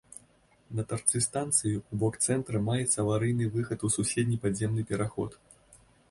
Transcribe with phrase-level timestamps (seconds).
[0.77, 5.37] На тарцы станцыі ў бок цэнтра маецца аварыйны выхад у суседні падземны пераход.